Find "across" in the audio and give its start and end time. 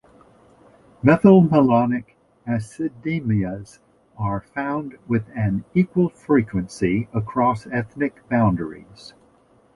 7.13-7.67